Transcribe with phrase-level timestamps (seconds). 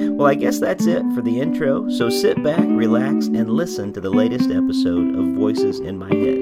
[0.00, 4.00] Well, I guess that's it for the intro, so sit back, relax, and listen to
[4.00, 6.38] the latest episode of Voices in My Head.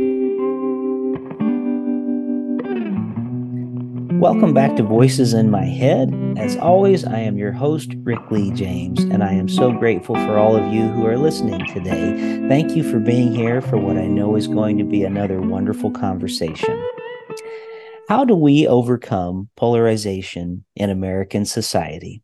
[4.21, 6.13] Welcome back to Voices in My Head.
[6.37, 10.37] As always, I am your host, Rick Lee James, and I am so grateful for
[10.37, 12.47] all of you who are listening today.
[12.49, 15.91] Thank you for being here for what I know is going to be another wonderful
[15.91, 16.79] conversation.
[18.11, 22.23] How do we overcome polarization in American society?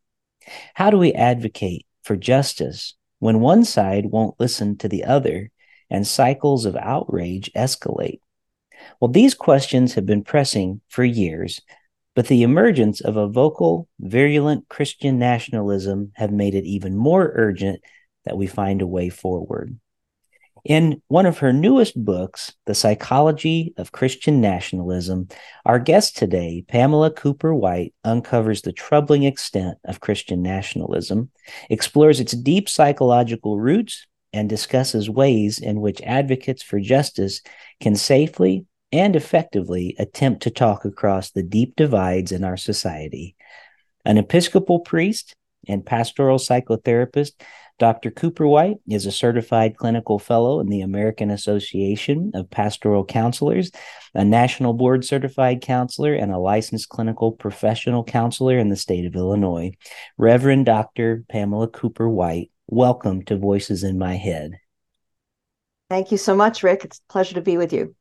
[0.75, 5.51] How do we advocate for justice when one side won't listen to the other
[5.91, 8.21] and cycles of outrage escalate?
[9.01, 11.61] Well, these questions have been pressing for years,
[12.15, 17.81] but the emergence of a vocal, virulent Christian nationalism have made it even more urgent
[18.25, 19.79] that we find a way forward.
[20.65, 25.29] In one of her newest books, The Psychology of Christian Nationalism,
[25.67, 31.31] our guest today, Pamela Cooper White, uncovers the troubling extent of Christian nationalism,
[31.69, 37.43] explores its deep psychological roots, and discusses ways in which advocates for justice
[37.81, 43.35] can safely and effectively attempt to talk across the deep divides in our society.
[44.05, 45.35] An Episcopal priest
[45.69, 47.33] and pastoral psychotherapist,
[47.79, 48.11] Dr.
[48.11, 53.71] Cooper White is a certified clinical fellow in the American Association of Pastoral Counselors,
[54.15, 59.17] a national board certified counselor, and a licensed clinical professional counselor in the state of
[59.17, 59.73] Illinois.
[60.17, 61.25] Reverend Dr.
[61.29, 64.53] Pamela Cooper White, welcome to Voices in My Head.
[65.91, 66.85] Thank you so much, Rick.
[66.85, 67.95] It's a pleasure to be with you.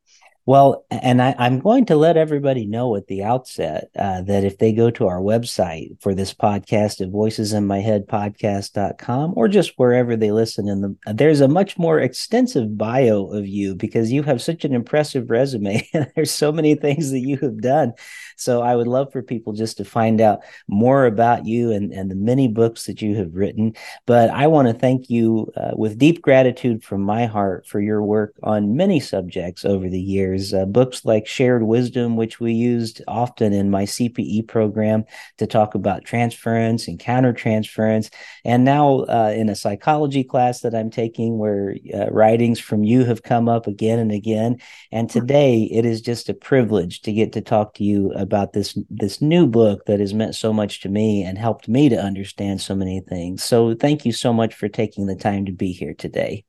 [0.44, 4.58] Well, and I, am going to let everybody know at the outset uh, that if
[4.58, 10.66] they go to our website for this podcast at voicesinmyheadpodcast.com or just wherever they listen
[10.66, 14.74] in the there's a much more extensive bio of you because you have such an
[14.74, 17.92] impressive resume and there's so many things that you have done.
[18.36, 22.10] So I would love for people just to find out more about you and, and
[22.10, 23.76] the many books that you have written.
[24.06, 28.02] But I want to thank you uh, with deep gratitude from my heart for your
[28.02, 30.54] work on many subjects over the years years.
[30.54, 35.04] Uh, books like Shared Wisdom, which we used often in my CPE program
[35.38, 38.12] to talk about transference and countertransference.
[38.44, 43.04] And now uh, in a psychology class that I'm taking, where uh, writings from you
[43.04, 44.58] have come up again and again.
[44.90, 48.76] And today it is just a privilege to get to talk to you about this,
[48.90, 52.60] this new book that has meant so much to me and helped me to understand
[52.60, 53.42] so many things.
[53.42, 56.44] So thank you so much for taking the time to be here today.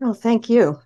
[0.00, 0.78] Oh, thank you.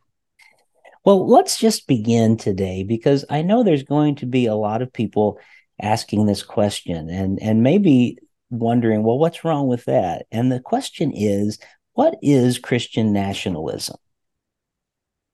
[1.04, 4.92] Well, let's just begin today because I know there's going to be a lot of
[4.92, 5.38] people
[5.80, 8.18] asking this question and and maybe
[8.50, 10.26] wondering, well, what's wrong with that?
[10.32, 11.58] And the question is,
[11.92, 13.96] what is Christian nationalism?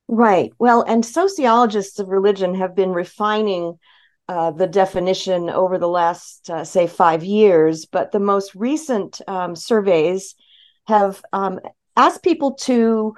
[0.08, 0.52] Right.
[0.58, 3.78] Well, and sociologists of religion have been refining
[4.28, 9.54] uh, the definition over the last, uh, say, five years, but the most recent um,
[9.54, 10.34] surveys
[10.86, 11.60] have um,
[11.96, 13.14] asked people to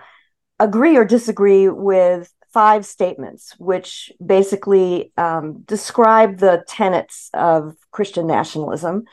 [0.58, 9.04] agree or disagree with five statements, which basically um, describe the tenets of Christian nationalism.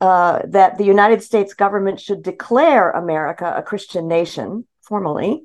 [0.00, 5.42] Uh, that the United States government should declare America a Christian nation formally,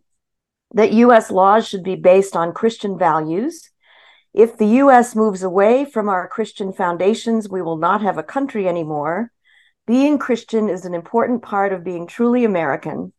[0.74, 3.69] that US laws should be based on Christian values.
[4.33, 8.68] If the US moves away from our Christian foundations, we will not have a country
[8.68, 9.31] anymore.
[9.86, 13.13] Being Christian is an important part of being truly American.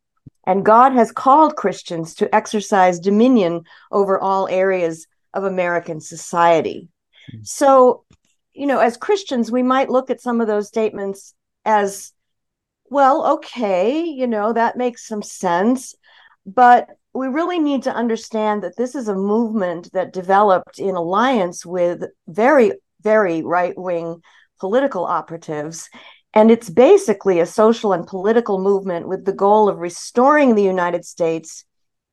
[0.46, 6.88] And God has called Christians to exercise dominion over all areas of American society.
[7.32, 7.44] Mm-hmm.
[7.44, 8.04] So,
[8.52, 12.12] you know, as Christians, we might look at some of those statements as,
[12.90, 15.94] well, okay, you know, that makes some sense.
[16.46, 21.64] But we really need to understand that this is a movement that developed in alliance
[21.64, 24.20] with very, very right wing
[24.60, 25.88] political operatives.
[26.34, 31.04] And it's basically a social and political movement with the goal of restoring the United
[31.04, 31.64] States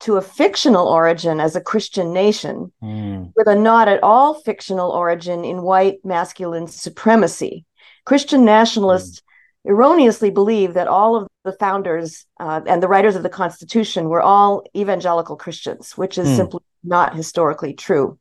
[0.01, 3.31] to a fictional origin as a Christian nation, mm.
[3.35, 7.65] with a not at all fictional origin in white masculine supremacy.
[8.05, 9.71] Christian nationalists mm.
[9.71, 14.21] erroneously believe that all of the founders uh, and the writers of the Constitution were
[14.21, 16.35] all evangelical Christians, which is mm.
[16.35, 18.19] simply not historically true.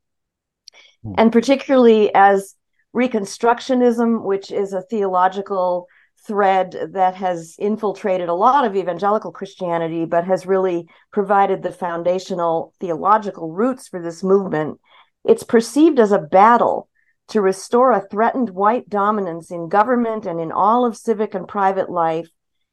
[1.03, 1.15] Hmm.
[1.17, 2.57] And particularly as
[2.95, 5.87] Reconstructionism, which is a theological
[6.27, 12.75] thread that has infiltrated a lot of evangelical Christianity, but has really provided the foundational
[12.81, 14.81] theological roots for this movement.
[15.25, 16.89] It's perceived as a battle
[17.29, 21.89] to restore a threatened white dominance in government and in all of civic and private
[21.89, 22.29] life,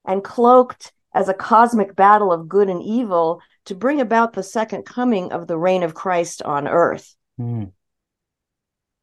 [0.06, 4.84] and cloaked as a cosmic battle of good and evil to bring about the second
[4.84, 7.16] coming of the reign of Christ on earth.
[7.40, 7.72] Mm.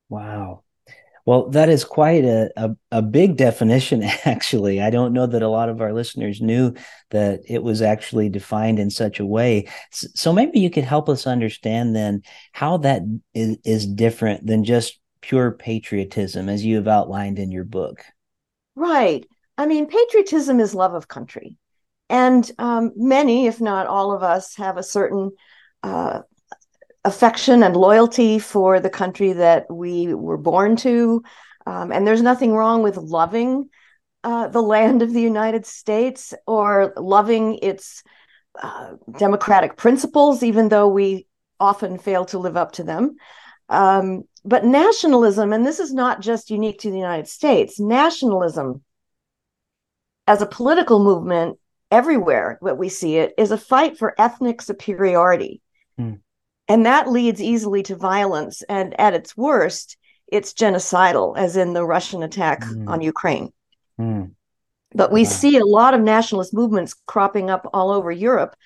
[0.08, 0.63] Wow.
[1.26, 4.82] Well, that is quite a, a, a, big definition, actually.
[4.82, 6.74] I don't know that a lot of our listeners knew
[7.10, 9.68] that it was actually defined in such a way.
[9.90, 12.22] So maybe you could help us understand then
[12.52, 17.64] how that is, is different than just pure patriotism, as you have outlined in your
[17.64, 18.04] book.
[18.76, 19.24] Right.
[19.56, 21.56] I mean, patriotism is love of country.
[22.10, 25.30] And um, many, if not all of us, have a certain
[25.82, 26.20] uh,
[27.04, 31.22] affection and loyalty for the country that we were born to.
[31.66, 33.68] Um, and there's nothing wrong with loving
[34.22, 38.02] uh, the land of the United States or loving its
[38.60, 41.26] uh, democratic principles, even though we
[41.60, 43.16] often fail to live up to them.
[43.68, 48.82] Um, but nationalism, and this is not just unique to the United States, nationalism
[50.26, 51.58] as a political movement
[51.90, 55.60] everywhere that we see it is a fight for ethnic superiority.
[56.68, 58.62] And that leads easily to violence.
[58.62, 59.96] And at its worst,
[60.26, 62.88] it's genocidal, as in the Russian attack mm.
[62.88, 63.52] on Ukraine.
[64.00, 64.32] Mm.
[64.94, 65.28] But we wow.
[65.28, 68.56] see a lot of nationalist movements cropping up all over Europe.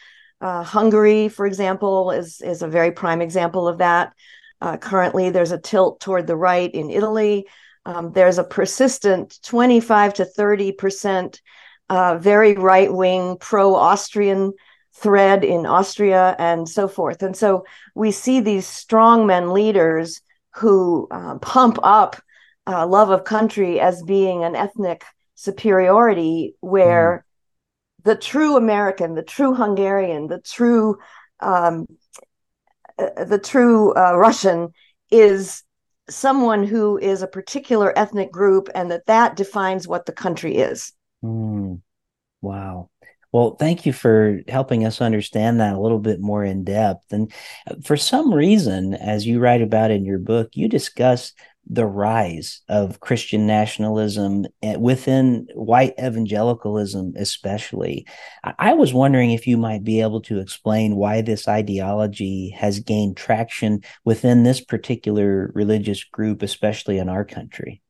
[0.40, 4.12] Uh, Hungary, for example, is, is a very prime example of that.
[4.60, 7.46] Uh, currently, there's a tilt toward the right in Italy.
[7.84, 11.40] Um, there's a persistent 25 to 30 percent
[11.88, 14.52] uh, very right wing pro Austrian
[15.00, 17.22] thread in Austria and so forth.
[17.22, 17.64] And so
[17.94, 20.20] we see these strongmen leaders
[20.54, 22.20] who uh, pump up
[22.66, 25.04] uh, love of country as being an ethnic
[25.34, 28.04] superiority where mm.
[28.04, 30.98] the true American, the true Hungarian, the true
[31.40, 31.86] um,
[32.98, 34.72] uh, the true uh, Russian
[35.10, 35.62] is
[36.10, 40.92] someone who is a particular ethnic group and that that defines what the country is.
[41.24, 41.80] Mm.
[42.40, 42.90] Wow.
[43.32, 47.12] Well, thank you for helping us understand that a little bit more in depth.
[47.12, 47.30] And
[47.70, 51.34] uh, for some reason, as you write about in your book, you discuss
[51.70, 58.06] the rise of Christian nationalism eh, within white evangelicalism, especially.
[58.58, 63.18] I was wondering if you might be able to explain why this ideology has gained
[63.18, 67.82] traction within this particular religious group, especially in our country.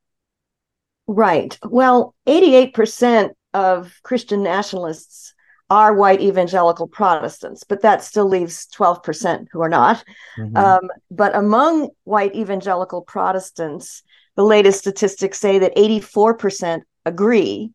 [1.07, 1.57] Right.
[1.63, 5.33] Well, 88% of Christian nationalists
[5.69, 10.03] are white evangelical Protestants, but that still leaves 12% who are not.
[10.37, 10.57] Mm-hmm.
[10.57, 14.01] Um, but among white evangelical Protestants,
[14.35, 17.71] the latest statistics say that 84% agree.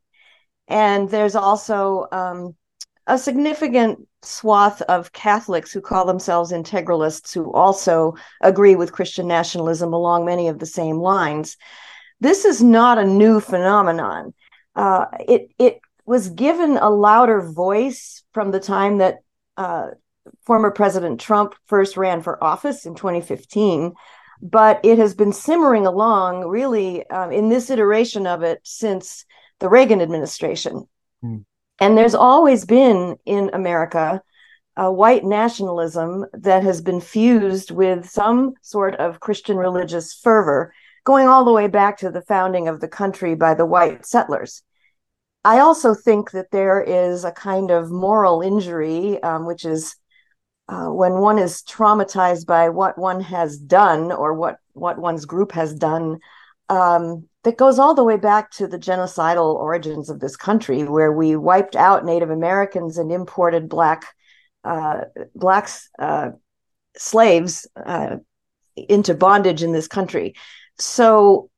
[0.67, 2.57] And there's also um,
[3.07, 9.93] a significant swath of Catholics who call themselves integralists who also agree with Christian nationalism
[9.93, 11.57] along many of the same lines.
[12.21, 14.33] This is not a new phenomenon
[14.77, 19.19] uh, it it was given a louder voice from the time that
[19.57, 19.89] uh,
[20.45, 23.95] former President Trump first ran for office in 2015,
[24.43, 29.25] but it has been simmering along really um, in this iteration of it since
[29.61, 30.87] the Reagan administration.
[31.23, 31.39] Hmm.
[31.81, 34.23] And there's always been in America
[34.77, 40.75] a white nationalism that has been fused with some sort of Christian religious fervor
[41.05, 44.63] going all the way back to the founding of the country by the white settlers.
[45.45, 49.95] I also think that there is a kind of moral injury, um, which is
[50.69, 55.53] uh, when one is traumatized by what one has done or what what one's group
[55.53, 56.19] has done,
[56.71, 61.13] um, that goes all the way back to the genocidal origins of this country, where
[61.13, 64.07] we wiped out Native Americans and imported black
[64.65, 65.03] uh,
[65.35, 66.31] blacks uh,
[66.97, 68.17] slaves uh,
[68.75, 70.35] into bondage in this country.
[70.79, 71.51] So,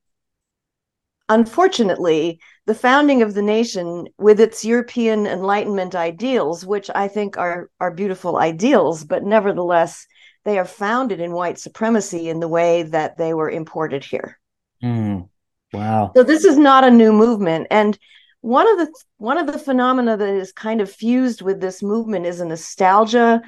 [1.29, 7.71] unfortunately, the founding of the nation with its European Enlightenment ideals, which I think are,
[7.81, 10.07] are beautiful ideals, but nevertheless,
[10.45, 14.39] they are founded in white supremacy in the way that they were imported here.
[14.83, 15.29] Mm,
[15.73, 16.13] wow.
[16.17, 17.67] So this is not a new movement.
[17.71, 17.99] And
[18.43, 22.27] one of the one of the phenomena that is kind of fused with this movement
[22.27, 23.43] is a nostalgia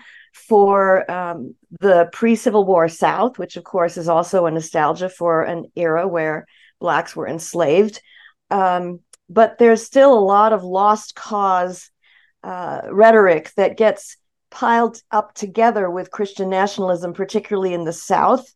[0.47, 5.42] for um, the pre Civil War South, which of course is also a nostalgia for
[5.42, 6.47] an era where
[6.80, 8.00] Blacks were enslaved.
[8.50, 11.90] Um, but there's still a lot of lost cause
[12.42, 14.16] uh, rhetoric that gets
[14.50, 18.47] piled up together with Christian nationalism, particularly in the South.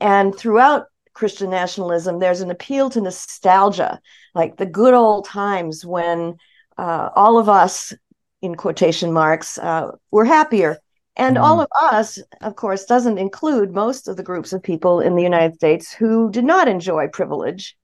[0.00, 4.00] And throughout Christian nationalism, there's an appeal to nostalgia,
[4.34, 6.36] like the good old times when
[6.78, 7.92] uh, all of us,
[8.40, 10.78] in quotation marks, uh, were happier.
[11.16, 11.42] And mm.
[11.42, 15.22] all of us, of course, doesn't include most of the groups of people in the
[15.22, 17.76] United States who did not enjoy privilege.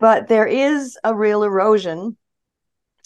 [0.00, 2.16] But there is a real erosion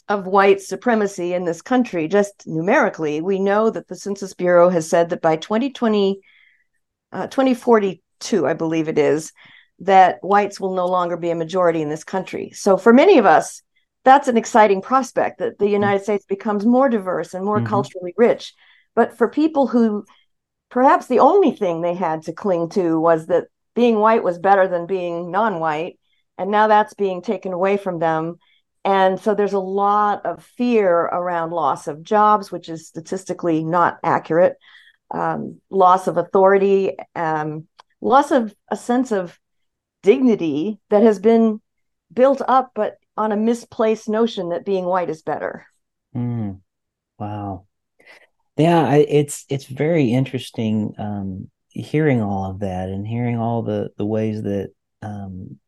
[0.08, 3.20] of white supremacy in this country, just numerically.
[3.20, 6.20] We know that the Census Bureau has said that by 2020,
[7.12, 9.32] uh, 2042, I believe it is,
[9.80, 12.50] that whites will no longer be a majority in this country.
[12.50, 13.62] So for many of us,
[14.04, 17.68] that's an exciting prospect that the United States becomes more diverse and more mm-hmm.
[17.68, 18.54] culturally rich.
[18.94, 20.04] But for people who
[20.70, 24.68] perhaps the only thing they had to cling to was that being white was better
[24.68, 25.98] than being non white,
[26.38, 28.38] and now that's being taken away from them
[28.84, 33.98] and so there's a lot of fear around loss of jobs, which is statistically not
[34.02, 34.56] accurate,
[35.12, 37.68] um, loss of authority, um,
[38.00, 39.38] loss of a sense of
[40.02, 41.60] dignity that has been
[42.12, 45.66] built up, but on a misplaced notion that being white is better.
[46.16, 46.60] Mm.
[47.18, 47.66] Wow.
[48.62, 53.90] Yeah, I, it's it's very interesting um, hearing all of that and hearing all the
[53.96, 54.70] the ways that
[55.02, 55.58] um,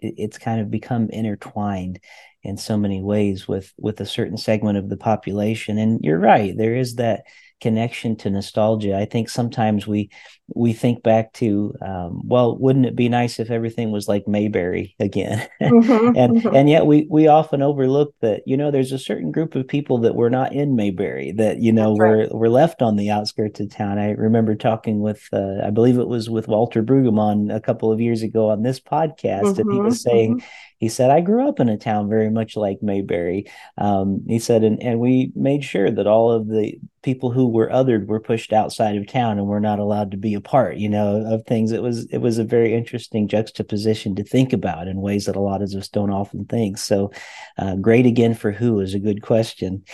[0.00, 2.00] it, it's kind of become intertwined
[2.42, 5.78] in so many ways with with a certain segment of the population.
[5.78, 7.24] And you're right there is that
[7.60, 10.10] connection to nostalgia i think sometimes we
[10.54, 14.94] we think back to um, well wouldn't it be nice if everything was like mayberry
[14.98, 16.54] again mm-hmm, and mm-hmm.
[16.54, 19.98] and yet we we often overlook that you know there's a certain group of people
[19.98, 22.34] that were not in mayberry that you know That's were right.
[22.34, 26.08] were left on the outskirts of town i remember talking with uh, i believe it
[26.08, 29.80] was with walter brueggemann a couple of years ago on this podcast mm-hmm, and he
[29.80, 30.46] was mm-hmm, saying mm-hmm.
[30.80, 33.46] He said i grew up in a town very much like mayberry.
[33.78, 37.68] Um, he said and, and we made sure that all of the people who were
[37.68, 40.88] othered were pushed outside of town and were not allowed to be a part you
[40.88, 41.70] know of things.
[41.70, 45.40] It was it was a very interesting juxtaposition to think about in ways that a
[45.40, 46.78] lot of us don't often think.
[46.78, 47.12] So
[47.58, 49.84] uh, great again for who is a good question.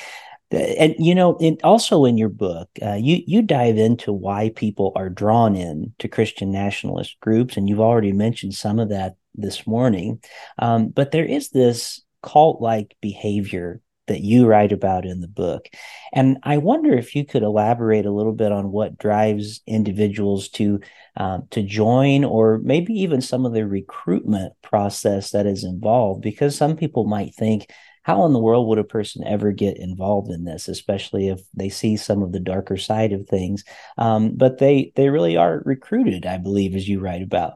[0.52, 4.92] And you know in, also in your book uh, you you dive into why people
[4.94, 9.66] are drawn in to christian nationalist groups and you've already mentioned some of that this
[9.66, 10.20] morning
[10.58, 15.68] um, but there is this cult like behavior that you write about in the book.
[16.12, 20.80] And I wonder if you could elaborate a little bit on what drives individuals to
[21.16, 26.22] um, to join, or maybe even some of the recruitment process that is involved.
[26.22, 27.70] Because some people might think,
[28.02, 31.68] how in the world would a person ever get involved in this, especially if they
[31.68, 33.64] see some of the darker side of things?
[33.98, 37.54] Um, but they they really are recruited, I believe, as you write about.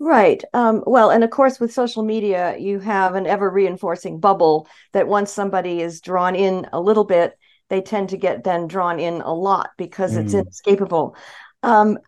[0.00, 0.42] Right.
[0.54, 5.08] Um, well, and of course, with social media, you have an ever reinforcing bubble that
[5.08, 7.36] once somebody is drawn in a little bit,
[7.68, 10.24] they tend to get then drawn in a lot because mm.
[10.24, 11.16] it's inescapable.
[11.62, 11.98] Um,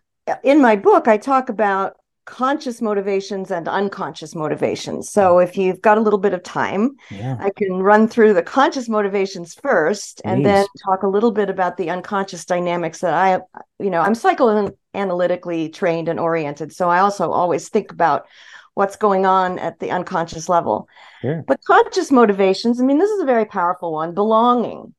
[0.43, 5.09] in my book, I talk about conscious motivations and unconscious motivations.
[5.09, 7.37] So if you've got a little bit of time, yeah.
[7.39, 11.77] I can run through the conscious motivations first and then talk a little bit about
[11.77, 13.39] the unconscious dynamics that I,
[13.83, 16.73] you know, I'm psychoanalytically trained and oriented.
[16.73, 18.27] So I also always think about
[18.75, 20.87] what's going on at the unconscious level.
[21.21, 21.43] Sure.
[21.47, 24.93] But conscious motivations, I mean, this is a very powerful one belonging.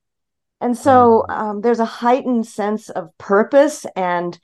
[0.60, 1.32] And so mm.
[1.34, 4.38] um, there's a heightened sense of purpose and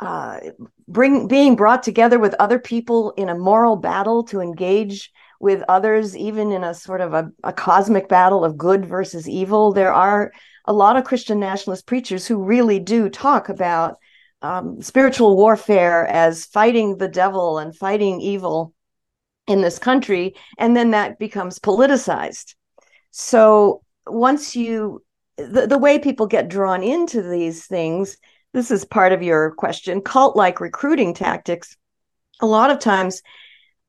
[0.00, 0.38] uh,
[0.86, 6.16] bring being brought together with other people in a moral battle to engage with others,
[6.16, 9.72] even in a sort of a, a cosmic battle of good versus evil.
[9.72, 10.32] There are
[10.64, 13.98] a lot of Christian nationalist preachers who really do talk about
[14.42, 18.74] um, spiritual warfare as fighting the devil and fighting evil
[19.46, 22.54] in this country, and then that becomes politicized.
[23.10, 25.02] So once you,
[25.36, 28.18] the, the way people get drawn into these things
[28.52, 30.00] this is part of your question.
[30.00, 31.76] Cult like recruiting tactics.
[32.40, 33.22] A lot of times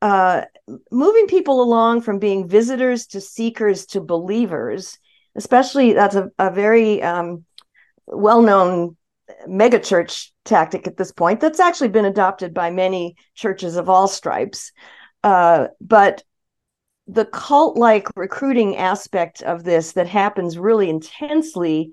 [0.02, 0.42] uh,
[0.90, 4.98] moving people along from being visitors to seekers to believers
[5.36, 7.44] especially that's a, a very um,
[8.06, 8.96] well-known
[9.48, 14.72] megachurch tactic at this point that's actually been adopted by many churches of all stripes.
[15.22, 16.24] Uh, but
[17.06, 21.92] the cult like recruiting aspect of this that happens really intensely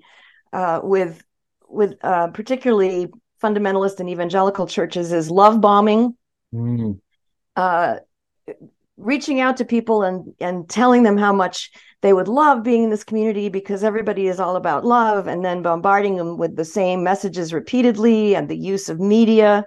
[0.52, 1.22] uh, with
[1.68, 3.08] with uh, particularly
[3.42, 6.16] fundamentalist and evangelical churches is love bombing.
[6.52, 7.00] Mm.
[7.54, 7.96] Uh,
[8.98, 11.70] reaching out to people and and telling them how much
[12.02, 15.62] they would love being in this community because everybody is all about love and then
[15.62, 19.64] bombarding them with the same messages repeatedly and the use of media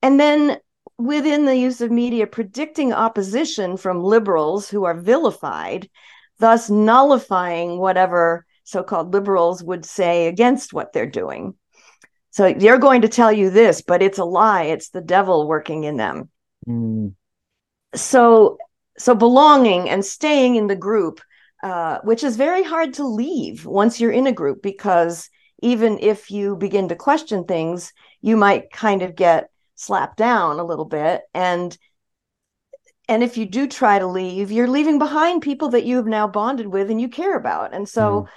[0.00, 0.58] and then
[0.96, 5.88] within the use of media predicting opposition from liberals who are vilified
[6.38, 11.54] thus nullifying whatever so-called liberals would say against what they're doing.
[12.30, 14.64] So they're going to tell you this but it's a lie.
[14.64, 16.28] It's the devil working in them.
[16.68, 17.14] Mm.
[17.94, 18.58] so
[18.98, 21.20] so belonging and staying in the group
[21.62, 25.30] uh, which is very hard to leave once you're in a group because
[25.62, 29.48] even if you begin to question things you might kind of get
[29.78, 31.22] slapped down a little bit.
[31.32, 31.76] And
[33.08, 36.28] and if you do try to leave you're leaving behind people that you have now
[36.28, 37.72] bonded with and you care about.
[37.72, 38.28] And so mm.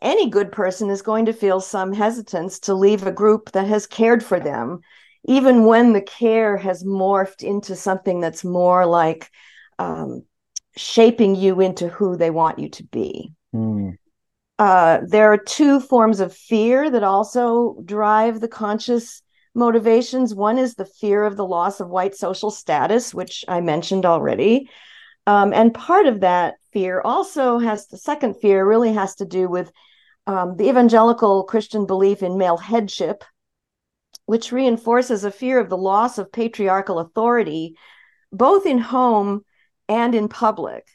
[0.00, 3.86] Any good person is going to feel some hesitance to leave a group that has
[3.86, 4.80] cared for them
[5.26, 9.30] even when the care has morphed into something that's more like
[9.78, 10.22] um,
[10.76, 13.32] shaping you into who they want you to be.
[13.54, 13.96] Mm.
[14.58, 19.22] Uh, there are two forms of fear that also drive the conscious
[19.54, 20.34] motivations.
[20.34, 24.68] One is the fear of the loss of white social status, which I mentioned already.
[25.26, 29.48] Um, and part of that fear also has the second fear really has to do
[29.48, 29.72] with
[30.26, 33.24] um, the evangelical Christian belief in male headship,
[34.26, 37.76] which reinforces a fear of the loss of patriarchal authority,
[38.32, 39.44] both in home
[39.88, 40.86] and in public.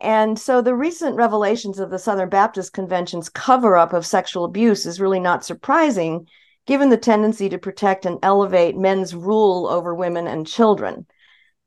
[0.00, 4.84] And so the recent revelations of the Southern Baptist Convention's cover up of sexual abuse
[4.84, 6.26] is really not surprising,
[6.66, 11.06] given the tendency to protect and elevate men's rule over women and children.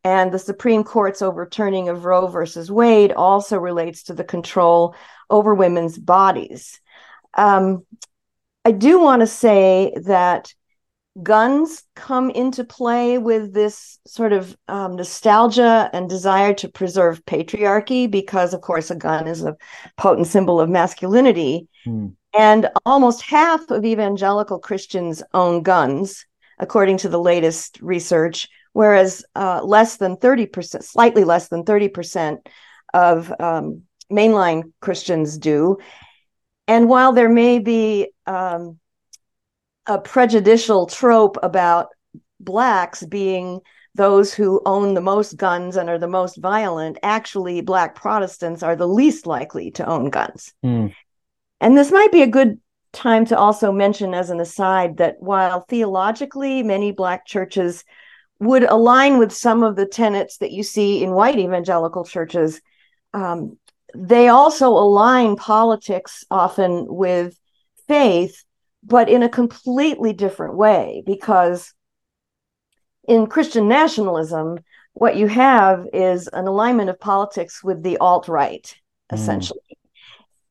[0.06, 4.96] And the Supreme Court's overturning of Roe versus Wade also relates to the control
[5.32, 6.80] over women's bodies.
[7.34, 7.84] Um,
[8.64, 10.54] I do want to say that
[11.24, 18.10] guns come into play with this sort of um, nostalgia and desire to preserve patriarchy
[18.10, 19.56] because of course a gun is a
[19.98, 22.08] potent symbol of masculinity hmm.
[22.38, 26.26] and almost half of evangelical christians own guns
[26.60, 32.40] according to the latest research whereas uh, less than 30% slightly less than 30%
[32.94, 35.78] of um, mainline christians do
[36.68, 38.78] and while there may be um,
[39.88, 41.88] a prejudicial trope about
[42.40, 43.62] blacks being
[43.96, 48.76] those who own the most guns and are the most violent actually black protestants are
[48.76, 50.94] the least likely to own guns mm.
[51.62, 52.60] and this might be a good
[52.92, 57.84] time to also mention as an aside that while theologically many black churches
[58.40, 62.62] would align with some of the tenets that you see in white evangelical churches
[63.14, 63.58] um,
[63.96, 67.38] they also align politics often with
[67.88, 68.44] faith
[68.84, 71.74] but in a completely different way because
[73.08, 74.60] in Christian nationalism,
[74.94, 78.64] what you have is an alignment of politics with the alt right,
[79.12, 79.16] mm.
[79.16, 79.60] essentially.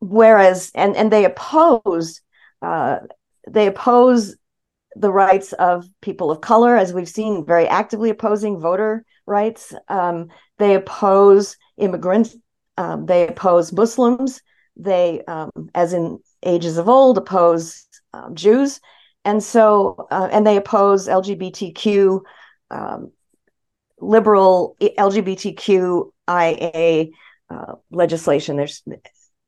[0.01, 2.21] Whereas, and and they oppose,
[2.61, 2.99] uh,
[3.49, 4.37] they oppose
[4.97, 9.75] the rights of people of color, as we've seen, very actively opposing voter rights.
[9.89, 10.29] Um,
[10.59, 12.37] they oppose immigrants.
[12.77, 14.41] Um, they oppose Muslims.
[14.77, 18.81] They, um, as in ages of old, oppose um, Jews,
[19.25, 22.21] and so uh, and they oppose LGBTQ
[22.71, 23.13] um,
[24.01, 26.11] liberal LGBTQIA
[27.51, 28.57] uh, legislation.
[28.57, 28.83] There's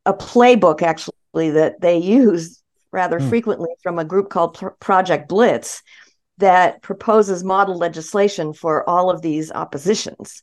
[0.04, 3.28] a playbook actually that they use rather mm.
[3.28, 5.82] frequently from a group called Project Blitz
[6.38, 10.42] that proposes model legislation for all of these oppositions.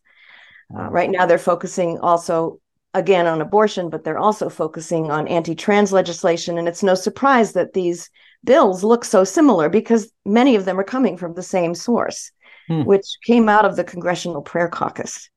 [0.76, 2.60] Uh, right now, they're focusing also
[2.94, 6.58] again on abortion, but they're also focusing on anti trans legislation.
[6.58, 8.10] And it's no surprise that these
[8.44, 12.32] bills look so similar because many of them are coming from the same source,
[12.68, 12.84] hmm.
[12.84, 15.30] which came out of the Congressional Prayer Caucus.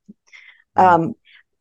[0.75, 0.83] Hmm.
[0.83, 1.13] Um,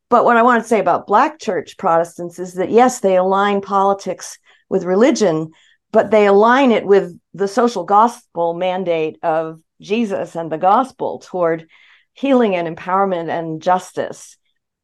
[0.09, 3.61] but what I want to say about Black church Protestants is that, yes, they align
[3.61, 5.51] politics with religion,
[5.93, 11.69] but they align it with the social gospel mandate of Jesus and the gospel toward
[12.15, 14.37] healing and empowerment and justice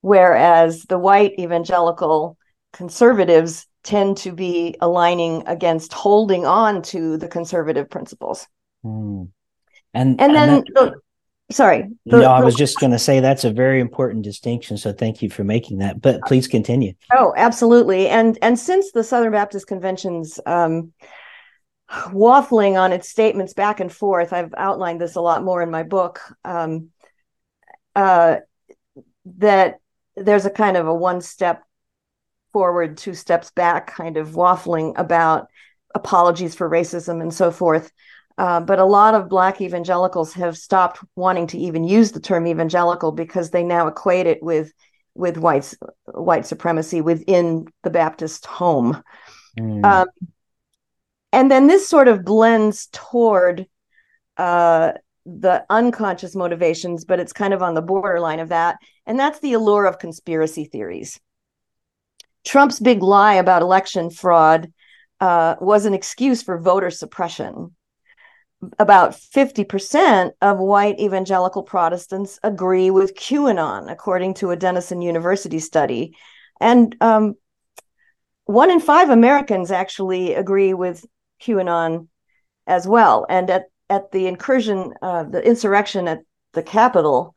[0.02, 2.36] whereas the white evangelical
[2.74, 8.46] conservatives tend to be aligning against holding on to the conservative principles.
[8.84, 9.30] Mm.
[9.94, 10.94] And and, and then that, the,
[11.52, 11.88] sorry.
[12.06, 14.76] The, no, I was just going to say that's a very important distinction.
[14.76, 16.00] So thank you for making that.
[16.00, 16.94] But please continue.
[17.12, 18.08] Oh, absolutely.
[18.08, 20.92] And and since the Southern Baptist Convention's um,
[21.90, 25.82] waffling on its statements back and forth, I've outlined this a lot more in my
[25.82, 26.20] book.
[26.44, 26.88] Um,
[27.94, 28.36] uh,
[29.38, 29.78] that
[30.16, 31.62] there's a kind of a one step
[32.52, 35.48] forward, two steps back kind of waffling about
[35.94, 37.90] apologies for racism and so forth.
[38.38, 42.46] Uh, but a lot of Black evangelicals have stopped wanting to even use the term
[42.46, 44.72] evangelical because they now equate it with
[45.14, 45.74] with white
[46.06, 49.02] white supremacy within the Baptist home.
[49.58, 49.84] Mm.
[49.84, 50.08] Um,
[51.32, 53.66] and then this sort of blends toward
[54.36, 54.92] uh,
[55.24, 58.76] the unconscious motivations, but it's kind of on the borderline of that.
[59.06, 61.20] And that's the allure of conspiracy theories.
[62.44, 64.72] Trump's big lie about election fraud
[65.20, 67.74] uh, was an excuse for voter suppression.
[68.78, 76.16] About 50% of white evangelical Protestants agree with QAnon, according to a Denison University study.
[76.60, 77.34] And um,
[78.44, 81.04] one in five Americans actually agree with
[81.42, 82.06] QAnon
[82.66, 83.26] as well.
[83.28, 86.20] And at, at the incursion, uh, the insurrection at
[86.52, 87.34] the Capitol,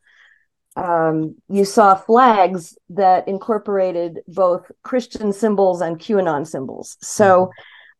[0.76, 6.98] um, you saw flags that incorporated both Christian symbols and QAnon symbols.
[7.02, 7.52] So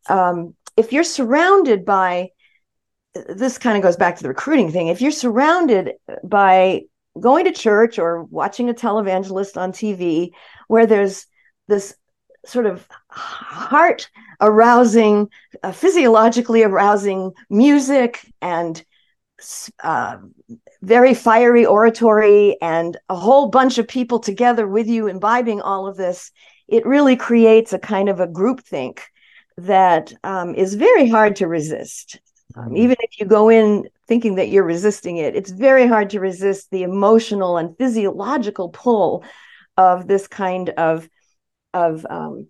[0.08, 0.14] mm-hmm.
[0.14, 2.32] um, if you're surrounded by,
[3.30, 6.82] this kind of goes back to the recruiting thing, if you're surrounded by
[7.20, 10.32] going to church or watching a televangelist on TV
[10.68, 11.28] where there's
[11.68, 11.96] this
[12.46, 14.10] sort of heart
[14.42, 15.30] arousing,
[15.64, 18.84] uh, physiologically arousing music and
[19.84, 20.18] uh,
[20.82, 25.98] very fiery oratory and a whole bunch of people together with you imbibing all of
[25.98, 26.32] this,
[26.68, 29.00] it really creates a kind of a groupthink
[29.58, 32.20] that um, is very hard to resist.
[32.56, 36.20] Um, even if you go in thinking that you're resisting it, it's very hard to
[36.20, 39.24] resist the emotional and physiological pull
[39.78, 41.10] of this kind of
[41.74, 42.48] of um,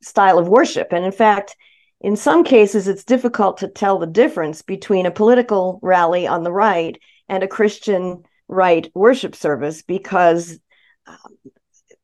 [0.00, 0.92] style of worship.
[0.92, 1.56] And in fact,
[2.00, 6.52] in some cases, it's difficult to tell the difference between a political rally on the
[6.52, 10.58] right and a Christian right worship service because
[11.06, 11.16] um,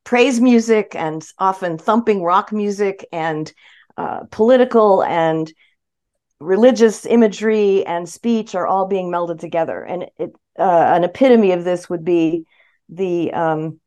[0.03, 3.51] praise music and often thumping rock music and
[3.97, 5.51] uh, political and
[6.39, 9.83] religious imagery and speech are all being melded together.
[9.83, 12.45] And it, uh, an epitome of this would be
[12.89, 13.79] the um,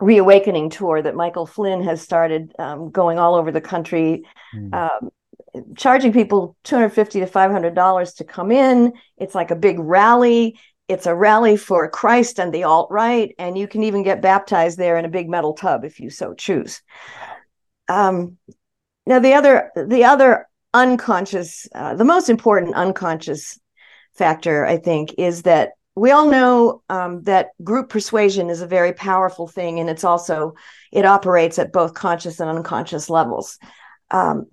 [0.00, 4.24] reawakening tour that Michael Flynn has started um, going all over the country.
[4.54, 4.74] Mm.
[4.74, 5.10] Um,
[5.76, 11.06] charging people 250 to 500 dollars to come in it's like a big rally it's
[11.06, 15.04] a rally for christ and the alt-right and you can even get baptized there in
[15.04, 16.82] a big metal tub if you so choose
[17.88, 18.36] um,
[19.06, 23.58] now the other the other unconscious uh, the most important unconscious
[24.12, 28.92] factor i think is that we all know um, that group persuasion is a very
[28.92, 30.54] powerful thing and it's also
[30.92, 33.58] it operates at both conscious and unconscious levels.
[34.10, 34.46] Um,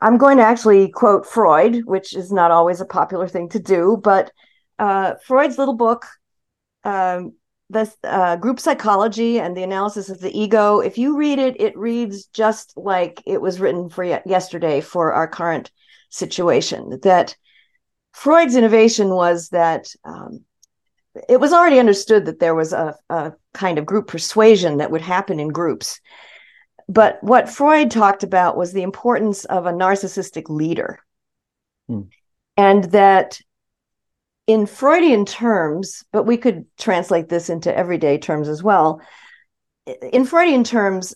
[0.00, 4.00] i'm going to actually quote freud which is not always a popular thing to do
[4.02, 4.32] but
[4.78, 6.06] uh, freud's little book
[6.82, 7.34] um,
[7.74, 11.76] the uh, group psychology and the analysis of the ego if you read it it
[11.76, 15.70] reads just like it was written for yesterday for our current
[16.08, 17.36] situation that
[18.12, 20.44] freud's innovation was that um,
[21.28, 25.00] it was already understood that there was a, a kind of group persuasion that would
[25.00, 26.00] happen in groups.
[26.88, 30.98] But what Freud talked about was the importance of a narcissistic leader.
[31.88, 32.02] Hmm.
[32.56, 33.40] And that
[34.46, 39.00] in Freudian terms, but we could translate this into everyday terms as well.
[40.12, 41.14] In Freudian terms,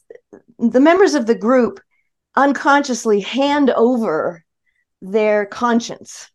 [0.58, 1.80] the members of the group
[2.36, 4.44] unconsciously hand over
[5.00, 6.30] their conscience,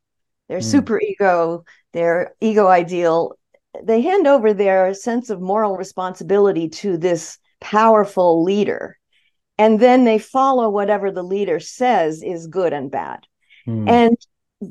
[0.49, 0.81] their mm.
[0.81, 3.37] superego, their ego ideal
[3.81, 8.97] they hand over their sense of moral responsibility to this powerful leader
[9.57, 13.25] and then they follow whatever the leader says is good and bad
[13.67, 13.89] mm.
[13.89, 14.17] and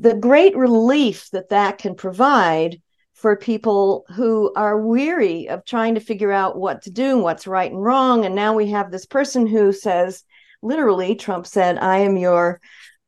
[0.01, 2.81] the great relief that that can provide
[3.15, 7.47] for people who are weary of trying to figure out what to do and what's
[7.47, 8.25] right and wrong.
[8.25, 10.25] And now we have this person who says
[10.63, 12.61] literally trump said i am your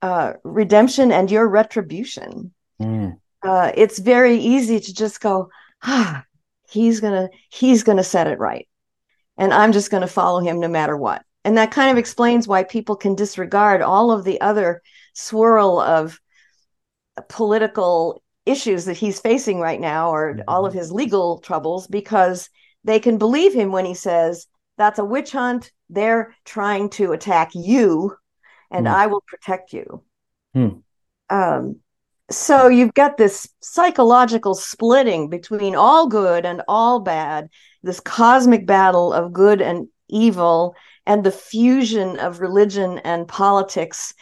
[0.02, 2.52] uh, redemption and your retribution.
[2.82, 3.16] Mm.
[3.42, 5.48] uh, it's very easy to just go
[5.82, 6.24] ah,
[6.68, 8.68] he's gonna he's gonna set it right.
[9.38, 11.24] And i'm just going to follow him no matter what.
[11.44, 14.82] And that kind of explains why people can disregard all of the other
[15.14, 16.18] swirl of
[17.28, 20.80] political issues that he's facing right now or all of mm-hmm.
[20.80, 22.50] his legal troubles because
[22.84, 24.46] they can believe him when he says
[24.76, 28.14] that's a witch hunt they're trying to attack you
[28.70, 28.90] and mm.
[28.94, 30.02] i will protect you
[30.54, 30.82] mm.
[31.30, 31.76] um,
[32.30, 37.48] so you've got this psychological splitting between all good and all bad
[37.82, 40.74] this cosmic battle of good and evil
[41.06, 44.12] and the fusion of religion and politics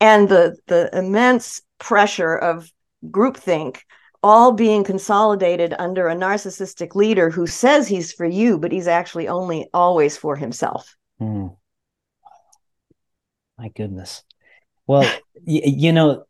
[0.00, 2.70] and the the immense pressure of
[3.10, 3.78] groupthink
[4.22, 9.28] all being consolidated under a narcissistic leader who says he's for you but he's actually
[9.28, 11.54] only always for himself mm.
[13.58, 14.22] my goodness
[14.86, 15.02] well
[15.46, 16.24] y- you know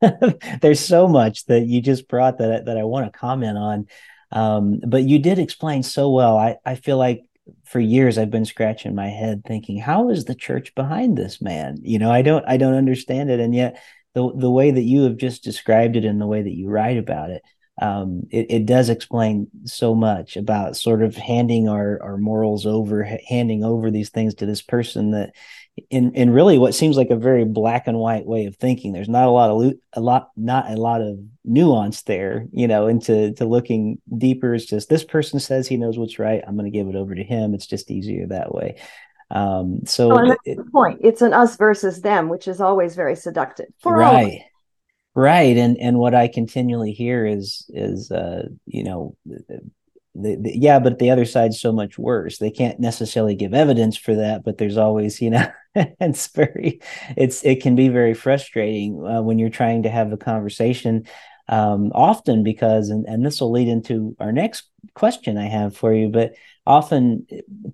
[0.60, 3.86] there's so much that you just brought that that I want to comment on.
[4.32, 6.36] Um, but you did explain so well.
[6.36, 7.22] I, I feel like
[7.64, 11.78] for years I've been scratching my head thinking, how is the church behind this man?
[11.82, 13.40] You know, I don't I don't understand it.
[13.40, 13.82] And yet
[14.14, 16.98] the the way that you have just described it and the way that you write
[16.98, 17.42] about it,
[17.80, 23.08] um, it, it does explain so much about sort of handing our, our morals over,
[23.26, 25.32] handing over these things to this person that
[25.88, 28.92] in in really what seems like a very black and white way of thinking.
[28.92, 32.86] There's not a lot of a lot not a lot of nuance there, you know,
[32.86, 34.54] into to looking deeper.
[34.54, 36.42] It's just this person says he knows what's right.
[36.46, 37.54] I'm going to give it over to him.
[37.54, 38.76] It's just easier that way.
[39.30, 41.00] Um, so oh, it, the point.
[41.02, 43.66] It's an us versus them, which is always very seductive.
[43.84, 44.42] right.
[45.14, 45.56] Right.
[45.56, 49.16] And and what I continually hear is is uh, you know,
[50.14, 52.38] the, the, yeah, but the other side's so much worse.
[52.38, 56.80] They can't necessarily give evidence for that, but there's always, you know, it's very,
[57.16, 61.06] it's it can be very frustrating uh, when you're trying to have a conversation.
[61.50, 65.92] Um, often because, and, and this will lead into our next question I have for
[65.92, 66.34] you, but
[66.64, 67.26] often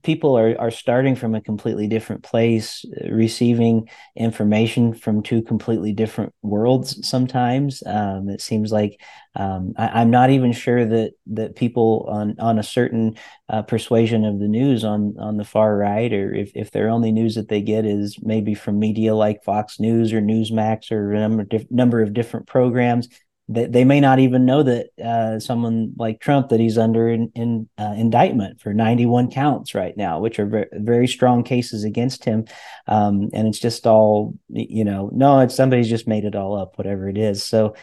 [0.02, 3.86] people are, are starting from a completely different place, receiving
[4.16, 7.82] information from two completely different worlds sometimes.
[7.84, 8.98] Um, it seems like
[9.34, 13.16] um, I, am not even sure that that people on, on a certain
[13.50, 17.12] uh, persuasion of the news on, on the far right, or if, if their only
[17.12, 21.20] news that they get is maybe from media like Fox News or Newsmax or a
[21.20, 23.08] number, number of different programs,
[23.48, 27.30] they, they may not even know that uh, someone like Trump that he's under in,
[27.34, 32.24] in uh, indictment for 91 counts right now, which are very, very strong cases against
[32.24, 32.46] him.
[32.88, 36.76] Um, and it's just all you know, no, it's somebody's just made it all up,
[36.76, 37.44] whatever it is.
[37.44, 37.76] So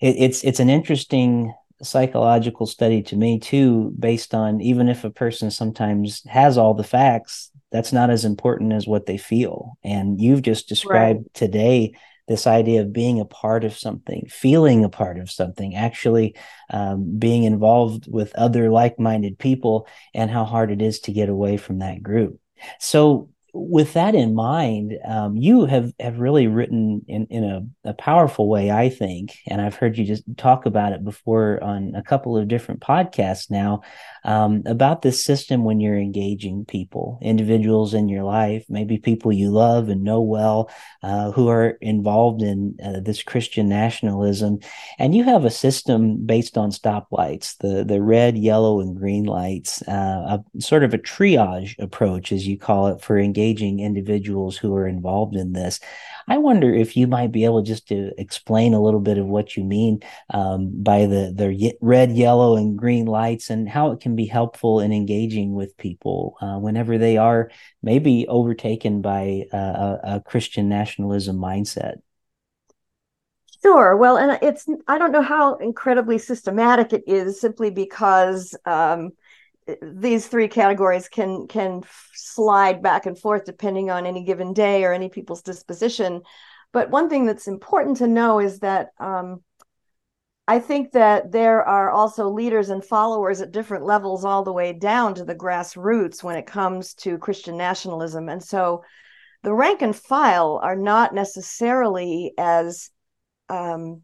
[0.00, 5.10] it, it's it's an interesting psychological study to me too, based on even if a
[5.10, 9.78] person sometimes has all the facts, that's not as important as what they feel.
[9.82, 11.34] And you've just described right.
[11.34, 11.94] today
[12.28, 16.34] this idea of being a part of something, feeling a part of something, actually
[16.70, 21.28] um, being involved with other like minded people, and how hard it is to get
[21.28, 22.38] away from that group.
[22.80, 27.94] So, with that in mind, um, you have have really written in in a, a,
[27.94, 32.02] powerful way, I think, and I've heard you just talk about it before on a
[32.02, 33.80] couple of different podcasts now
[34.24, 39.50] um, about this system when you're engaging people, individuals in your life, maybe people you
[39.50, 40.70] love and know well,
[41.02, 44.58] uh, who are involved in uh, this Christian nationalism,
[44.98, 49.82] and you have a system based on stoplights, the the red, yellow, and green lights,
[49.88, 54.56] uh, a sort of a triage approach, as you call it, for engaging engaging individuals
[54.56, 55.80] who are involved in this.
[56.28, 59.56] I wonder if you might be able just to explain a little bit of what
[59.56, 64.16] you mean um, by the the red, yellow, and green lights, and how it can
[64.16, 67.50] be helpful in engaging with people uh, whenever they are
[67.82, 72.00] maybe overtaken by a, a Christian nationalism mindset.
[73.62, 73.96] Sure.
[73.96, 79.12] Well, and it's I don't know how incredibly systematic it is, simply because um,
[79.82, 81.82] these three categories can can
[82.14, 86.22] slide back and forth depending on any given day or any people's disposition.
[86.72, 89.42] But one thing that's important to know is that um,
[90.48, 94.72] i think that there are also leaders and followers at different levels all the way
[94.72, 98.28] down to the grassroots when it comes to christian nationalism.
[98.28, 98.84] And so
[99.42, 102.90] the rank and file are not necessarily as
[103.48, 104.02] um,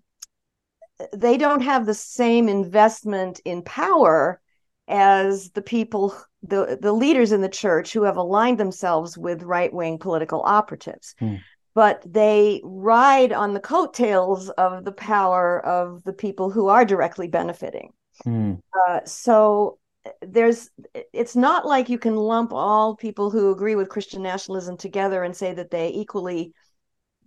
[1.12, 4.40] they don't have the same investment in power
[4.88, 9.98] as the people the the leaders in the church who have aligned themselves with right-wing
[9.98, 11.40] political operatives mm.
[11.74, 17.28] but they ride on the coattails of the power of the people who are directly
[17.28, 17.92] benefiting
[18.26, 18.58] mm.
[18.88, 19.78] uh, so
[20.20, 20.68] there's
[21.12, 25.36] it's not like you can lump all people who agree with christian nationalism together and
[25.36, 26.52] say that they equally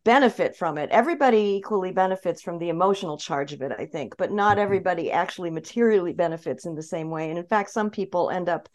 [0.05, 0.89] benefit from it.
[0.91, 4.63] Everybody equally benefits from the emotional charge of it, I think, but not mm-hmm.
[4.63, 7.29] everybody actually materially benefits in the same way.
[7.29, 8.69] And in fact, some people end up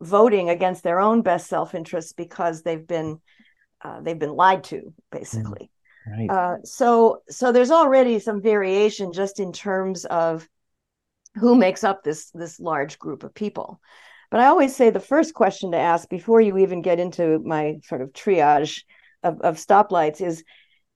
[0.00, 3.18] voting against their own best self-interest because they've been
[3.82, 5.70] uh, they've been lied to, basically.
[6.08, 6.30] Mm, right.
[6.30, 10.46] Uh, so so there's already some variation just in terms of
[11.36, 13.80] who makes up this this large group of people.
[14.30, 17.78] But I always say the first question to ask before you even get into my
[17.84, 18.82] sort of triage
[19.22, 20.44] of, of stoplights is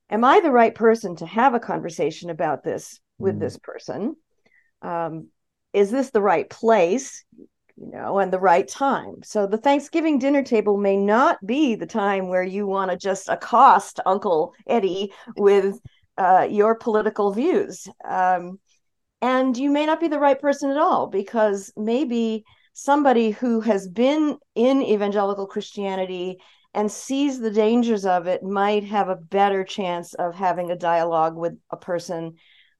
[0.09, 3.39] am I the right person to have a conversation about this with mm.
[3.39, 4.15] this person?
[4.81, 5.27] Um,
[5.73, 7.23] is this the right place?
[7.77, 9.23] You know, and the right time.
[9.23, 13.29] So the Thanksgiving dinner table may not be the time where you want to just
[13.29, 15.79] accost Uncle Eddie with
[16.17, 17.87] uh, your political views.
[18.05, 18.59] Um,
[19.21, 22.43] and you may not be the right person at all because maybe
[22.73, 26.37] somebody who has been in evangelical Christianity
[26.73, 31.35] and sees the dangers of it might have a better chance of having a dialogue
[31.35, 32.35] with a person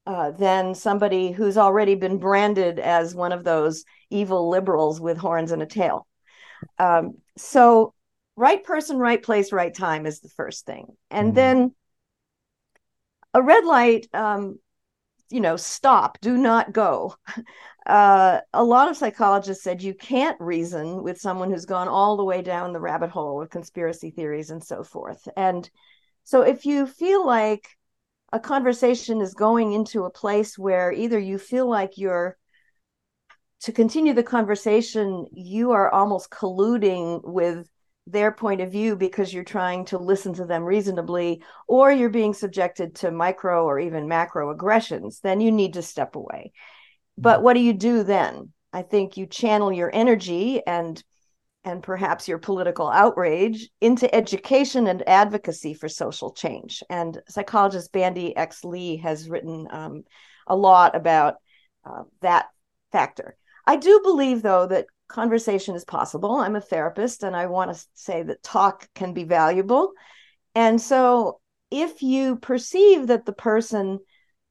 [0.06, 5.52] uh, than somebody who's already been branded as one of those evil liberals with horns
[5.52, 6.06] and a tail.
[6.78, 7.94] Um, so,
[8.36, 10.86] right person, right place, right time is the first thing.
[11.10, 11.34] And mm.
[11.34, 11.74] then
[13.34, 14.58] a red light, um,
[15.30, 17.16] you know, stop, do not go.
[17.86, 22.24] Uh, a lot of psychologists said you can't reason with someone who's gone all the
[22.24, 25.26] way down the rabbit hole of conspiracy theories and so forth.
[25.36, 25.68] And
[26.24, 27.68] so, if you feel like
[28.32, 32.36] a conversation is going into a place where either you feel like you're
[33.62, 37.68] to continue the conversation, you are almost colluding with
[38.06, 42.34] their point of view because you're trying to listen to them reasonably, or you're being
[42.34, 46.52] subjected to micro or even macro aggressions, then you need to step away.
[47.22, 48.52] But what do you do then?
[48.72, 51.02] I think you channel your energy and
[51.62, 56.82] and perhaps your political outrage into education and advocacy for social change.
[56.88, 58.64] And psychologist Bandy X.
[58.64, 60.04] Lee has written um,
[60.46, 61.34] a lot about
[61.84, 62.46] uh, that
[62.92, 63.36] factor.
[63.66, 66.36] I do believe, though, that conversation is possible.
[66.36, 69.92] I'm a therapist, and I want to say that talk can be valuable.
[70.54, 73.98] And so, if you perceive that the person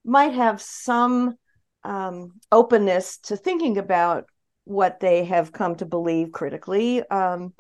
[0.06, 1.36] might have some
[1.84, 4.26] um, openness to thinking about
[4.66, 7.54] what they have come to believe critically, um,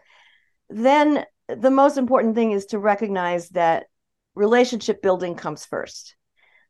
[0.69, 3.85] then the most important thing is to recognize that
[4.35, 6.15] relationship building comes first.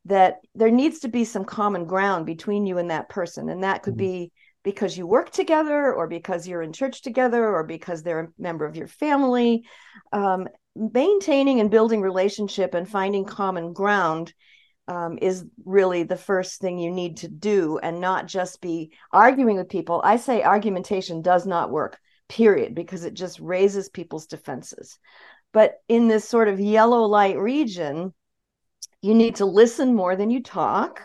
[0.06, 3.50] That there needs to be some common ground between you and that person.
[3.50, 4.30] And that could mm-hmm.
[4.30, 4.32] be
[4.64, 8.66] because you work together, or because you're in church together, or because they're a member
[8.66, 9.64] of your family.
[10.12, 14.34] Um, maintaining and building relationship and finding common ground
[14.90, 19.56] um, is really the first thing you need to do and not just be arguing
[19.56, 20.02] with people.
[20.04, 24.98] I say argumentation does not work, period, because it just raises people's defenses.
[25.54, 28.16] But in this sort of yellow light region,
[29.04, 31.04] you need to listen more than you talk.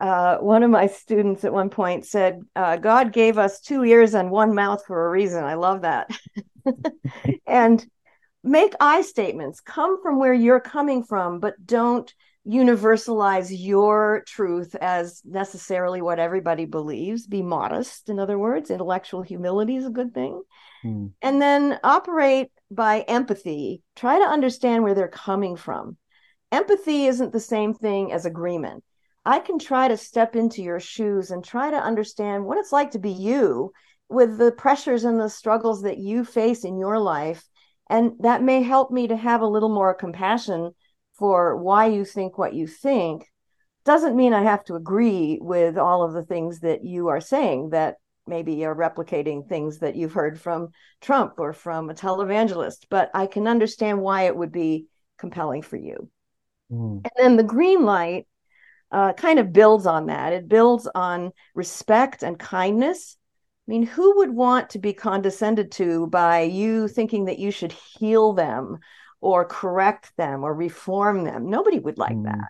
[0.00, 4.14] Uh, one of my students at one point said, uh, God gave us two ears
[4.14, 5.44] and one mouth for a reason.
[5.44, 6.10] I love that.
[7.46, 7.86] and
[8.42, 12.12] make I statements, come from where you're coming from, but don't
[12.46, 17.26] universalize your truth as necessarily what everybody believes.
[17.26, 20.42] Be modest, in other words, intellectual humility is a good thing.
[20.84, 21.12] Mm.
[21.22, 23.82] And then operate by empathy.
[23.96, 25.96] Try to understand where they're coming from.
[26.52, 28.84] Empathy isn't the same thing as agreement.
[29.24, 32.90] I can try to step into your shoes and try to understand what it's like
[32.90, 33.72] to be you
[34.10, 37.42] with the pressures and the struggles that you face in your life.
[37.88, 40.72] And that may help me to have a little more compassion
[41.18, 43.30] for why you think what you think
[43.84, 47.70] doesn't mean I have to agree with all of the things that you are saying
[47.70, 47.96] that
[48.26, 50.68] maybe are replicating things that you've heard from
[51.00, 54.86] Trump or from a televangelist, but I can understand why it would be
[55.18, 56.08] compelling for you.
[56.72, 57.02] Mm.
[57.04, 58.26] And then the green light
[58.90, 60.32] uh, kind of builds on that.
[60.32, 63.16] It builds on respect and kindness.
[63.66, 67.72] I mean, who would want to be condescended to by you thinking that you should
[67.72, 68.78] heal them
[69.24, 71.48] or correct them or reform them.
[71.48, 72.24] Nobody would like mm.
[72.24, 72.48] that.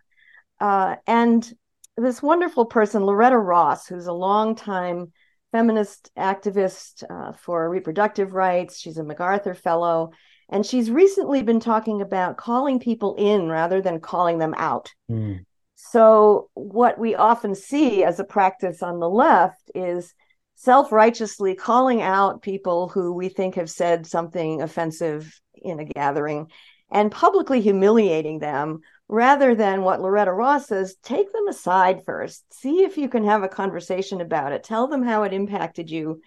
[0.61, 1.55] Uh, and
[1.97, 5.13] this wonderful person, Loretta Ross, who's a longtime
[5.53, 10.11] feminist activist uh, for reproductive rights, she's a MacArthur Fellow,
[10.49, 14.91] and she's recently been talking about calling people in rather than calling them out.
[15.09, 15.45] Mm.
[15.77, 20.13] So, what we often see as a practice on the left is
[20.57, 26.51] self righteously calling out people who we think have said something offensive in a gathering
[26.91, 32.83] and publicly humiliating them rather than what Loretta Ross says take them aside first, see
[32.83, 36.21] if you can have a conversation about it, tell them how it impacted you,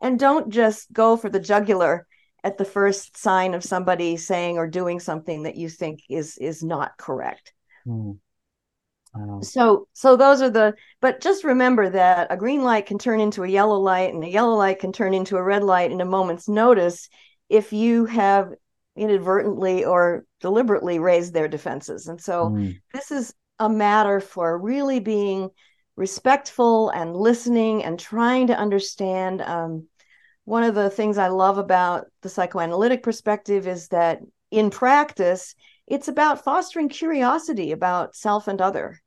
[0.00, 2.06] and don't just go for the jugular
[2.42, 6.62] at the first sign of somebody saying or doing something that you think is is
[6.62, 7.52] not correct.
[7.86, 8.18] Mm.
[9.42, 13.44] So so those are the but just remember that a green light can turn into
[13.44, 16.04] a yellow light and a yellow light can turn into a red light in a
[16.04, 17.08] moment's notice
[17.48, 18.52] if you have
[18.96, 22.06] inadvertently or deliberately raise their defenses.
[22.06, 22.78] And so mm.
[22.92, 25.50] this is a matter for really being
[25.96, 29.42] respectful and listening and trying to understand.
[29.42, 29.88] Um,
[30.44, 34.20] one of the things I love about the psychoanalytic perspective is that
[34.50, 35.54] in practice,
[35.86, 39.00] it's about fostering curiosity about self and other.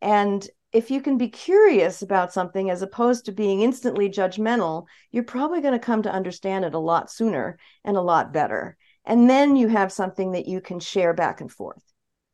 [0.00, 5.22] And if you can be curious about something as opposed to being instantly judgmental, you're
[5.22, 9.28] probably going to come to understand it a lot sooner and a lot better and
[9.28, 11.82] then you have something that you can share back and forth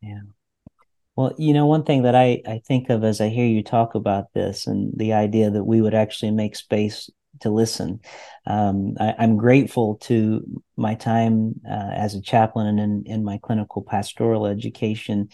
[0.02, 0.20] yeah
[1.16, 3.94] well you know one thing that i i think of as i hear you talk
[3.94, 7.10] about this and the idea that we would actually make space
[7.40, 8.00] to listen.
[8.46, 10.42] Um, I, am grateful to
[10.76, 15.28] my time uh, as a chaplain and in, in my clinical pastoral education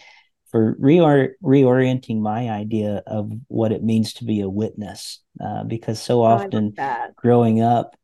[0.50, 5.20] for reor- reorienting my idea of what it means to be a witness.
[5.42, 6.74] Uh, because so oh, often
[7.16, 7.96] growing up,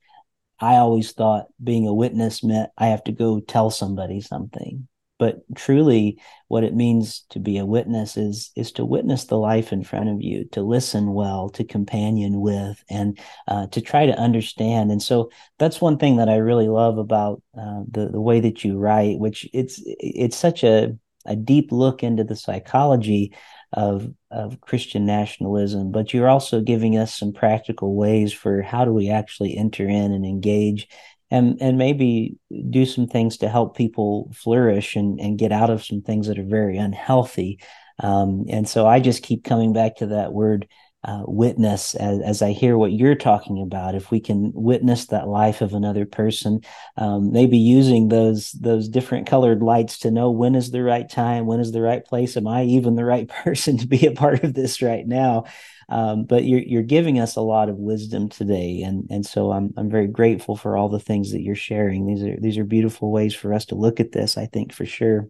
[0.62, 4.86] I always thought being a witness meant I have to go tell somebody something.
[5.18, 9.72] But truly what it means to be a witness is is to witness the life
[9.72, 14.18] in front of you to listen well to companion with and uh, to try to
[14.18, 14.90] understand.
[14.92, 18.64] And so that's one thing that i really love about uh, the the way that
[18.64, 23.32] you write which it's it's such a a deep look into the psychology
[23.72, 28.92] of of Christian nationalism, but you're also giving us some practical ways for how do
[28.92, 30.88] we actually enter in and engage
[31.30, 32.36] and and maybe
[32.70, 36.38] do some things to help people flourish and and get out of some things that
[36.38, 37.58] are very unhealthy.
[37.98, 40.66] Um, and so i just keep coming back to that word
[41.05, 43.96] uh, witness as, as, I hear what you're talking about.
[43.96, 46.61] If we can witness that life of another person,
[46.96, 51.46] um, maybe using those those different colored lights to know when is the right time,
[51.46, 54.44] when is the right place, am I even the right person to be a part
[54.44, 55.44] of this right now?
[55.88, 59.74] Um, but you're you're giving us a lot of wisdom today, and and so I'm
[59.76, 62.07] I'm very grateful for all the things that you're sharing.
[62.07, 64.38] These are these are beautiful ways for us to look at this.
[64.38, 65.28] I think for sure.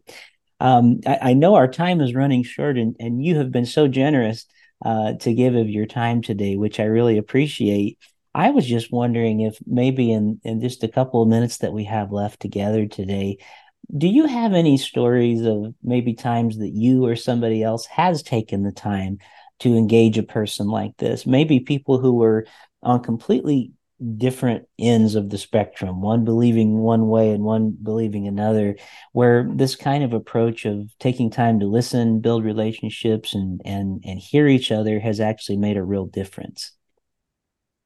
[0.61, 3.89] Um, I, I know our time is running short, and and you have been so
[3.89, 4.45] generous
[4.85, 7.99] uh, to give of your time today, which I really appreciate.
[8.35, 11.85] I was just wondering if maybe in, in just a couple of minutes that we
[11.85, 13.39] have left together today,
[13.97, 18.63] do you have any stories of maybe times that you or somebody else has taken
[18.63, 19.19] the time
[19.61, 21.27] to engage a person like this?
[21.27, 22.47] Maybe people who were
[22.83, 23.73] on completely
[24.17, 28.77] different ends of the spectrum, one believing one way and one believing another,
[29.13, 34.19] where this kind of approach of taking time to listen, build relationships and and and
[34.19, 36.73] hear each other has actually made a real difference.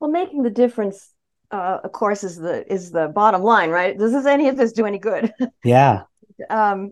[0.01, 1.11] Well, making the difference
[1.51, 3.97] uh, of course is the is the bottom line, right?
[3.97, 5.33] Does this any of this do any good?
[5.65, 6.03] Yeah.
[6.51, 6.91] um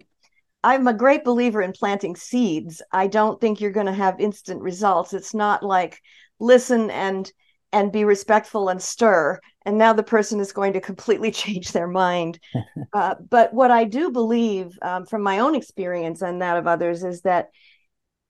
[0.62, 2.80] I'm a great believer in planting seeds.
[2.90, 5.12] I don't think you're going to have instant results.
[5.12, 6.00] It's not like
[6.40, 7.30] listen and
[7.74, 11.88] and be respectful and stir and now the person is going to completely change their
[11.88, 12.38] mind.
[12.92, 17.02] Uh, but what i do believe um, from my own experience and that of others
[17.02, 17.48] is that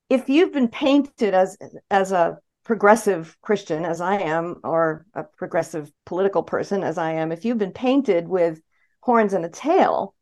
[0.09, 1.59] if you've been painted as
[1.91, 7.31] as a progressive christian as i am or a progressive political person as i am
[7.31, 8.59] if you've been painted with
[9.01, 10.15] horns and a tail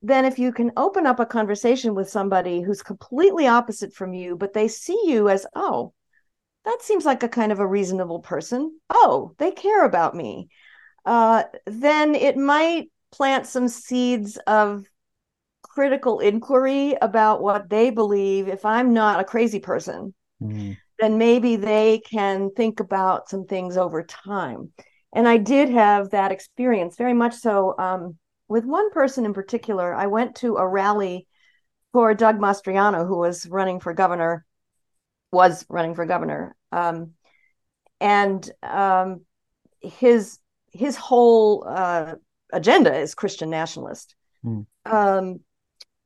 [0.00, 4.36] then if you can open up a conversation with somebody who's completely opposite from you
[4.36, 5.92] but they see you as oh
[6.64, 8.78] that seems like a kind of a reasonable person.
[8.90, 10.48] Oh, they care about me.
[11.04, 14.84] Uh, then it might plant some seeds of
[15.62, 18.48] critical inquiry about what they believe.
[18.48, 20.76] If I'm not a crazy person, mm.
[20.98, 24.72] then maybe they can think about some things over time.
[25.12, 27.74] And I did have that experience very much so.
[27.78, 28.16] Um,
[28.48, 31.26] with one person in particular, I went to a rally
[31.92, 34.44] for Doug Mastriano, who was running for governor
[35.32, 36.54] was running for governor.
[36.70, 37.12] Um,
[38.00, 39.22] and um,
[39.80, 40.38] his
[40.72, 42.14] his whole uh,
[42.52, 44.14] agenda is Christian nationalist.
[44.44, 44.66] Mm.
[44.86, 45.40] Um,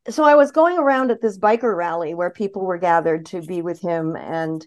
[0.09, 3.63] so I was going around at this biker rally where people were gathered to be
[3.63, 4.65] with him and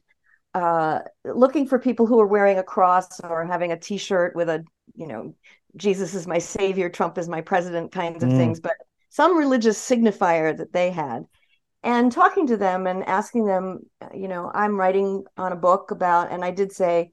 [0.53, 4.63] uh, looking for people who were wearing a cross or having a T-shirt with a
[4.95, 5.35] you know
[5.77, 8.37] Jesus is my savior, Trump is my president kinds of mm.
[8.37, 8.73] things, but
[9.09, 11.25] some religious signifier that they had
[11.83, 13.79] and talking to them and asking them
[14.13, 17.11] you know i'm writing on a book about and i did say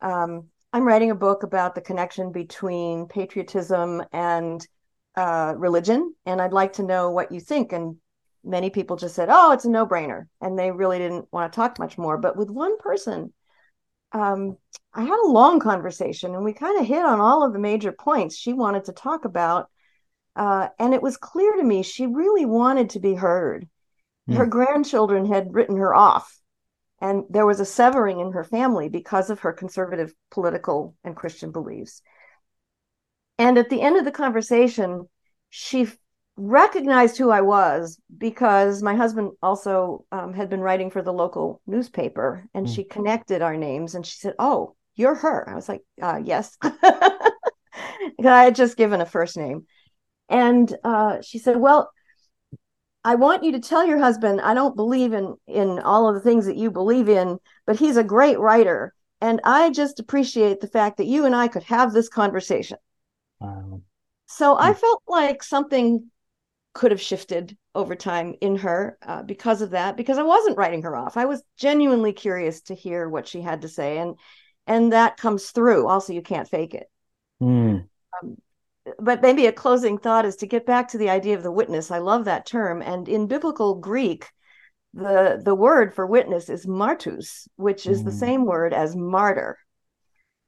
[0.00, 4.66] um, i'm writing a book about the connection between patriotism and
[5.16, 7.72] uh, religion and i'd like to know what you think.
[7.72, 7.96] And
[8.44, 11.78] many people just said oh it's a no-brainer and they really didn't want to talk
[11.78, 12.16] much more.
[12.16, 13.32] But with one person
[14.12, 14.56] um,
[14.94, 17.92] i had a long conversation and we kind of hit on all of the major
[17.92, 19.68] points she wanted to talk about
[20.36, 23.66] uh, and it was clear to me she really wanted to be heard
[24.34, 24.50] her hmm.
[24.50, 26.38] grandchildren had written her off
[27.00, 31.52] and there was a severing in her family because of her conservative political and christian
[31.52, 32.02] beliefs
[33.38, 35.08] and at the end of the conversation
[35.50, 35.86] she
[36.36, 41.60] recognized who i was because my husband also um, had been writing for the local
[41.66, 42.74] newspaper and mm.
[42.74, 46.56] she connected our names and she said oh you're her i was like uh, yes
[46.62, 47.20] i
[48.18, 49.66] had just given a first name
[50.28, 51.90] and uh, she said well
[53.06, 56.20] I want you to tell your husband I don't believe in in all of the
[56.20, 60.66] things that you believe in, but he's a great writer, and I just appreciate the
[60.66, 62.78] fact that you and I could have this conversation.
[63.38, 63.82] Wow.
[64.26, 66.10] So I felt like something
[66.74, 70.82] could have shifted over time in her uh, because of that, because I wasn't writing
[70.82, 71.16] her off.
[71.16, 74.16] I was genuinely curious to hear what she had to say, and
[74.66, 75.86] and that comes through.
[75.86, 76.90] Also, you can't fake it.
[77.40, 77.86] Mm.
[78.20, 78.36] Um,
[78.98, 81.90] but maybe a closing thought is to get back to the idea of the witness.
[81.90, 82.82] I love that term.
[82.82, 84.26] And in biblical Greek,
[84.94, 88.06] the the word for witness is martus, which is mm.
[88.06, 89.58] the same word as martyr.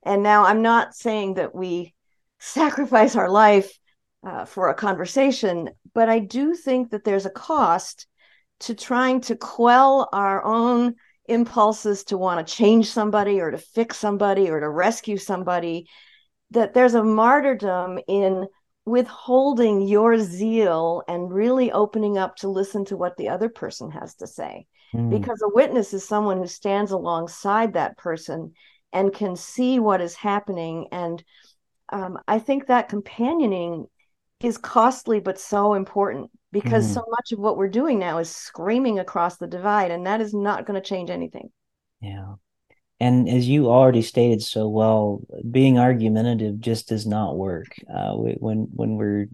[0.04, 1.94] And now I'm not saying that we
[2.38, 3.78] sacrifice our life
[4.26, 8.06] uh, for a conversation, but I do think that there's a cost
[8.60, 10.94] to trying to quell our own
[11.26, 15.88] impulses to want to change somebody or to fix somebody or to rescue somebody
[16.50, 18.46] that there's a martyrdom in
[18.88, 24.14] withholding your zeal and really opening up to listen to what the other person has
[24.14, 25.10] to say mm.
[25.10, 28.52] because a witness is someone who stands alongside that person
[28.92, 31.22] and can see what is happening and
[31.90, 33.84] um, i think that companioning
[34.40, 36.94] is costly but so important because mm.
[36.94, 40.32] so much of what we're doing now is screaming across the divide and that is
[40.32, 41.50] not going to change anything
[42.00, 42.34] yeah
[43.00, 45.20] and as you already stated so well
[45.50, 47.68] being argumentative just does not work.
[47.92, 49.28] Uh, when when we're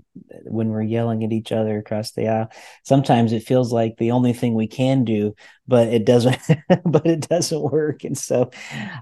[0.45, 2.51] when we're yelling at each other across the aisle
[2.83, 5.35] sometimes it feels like the only thing we can do
[5.67, 6.39] but it doesn't
[6.85, 8.05] but it doesn't work.
[8.05, 8.51] And so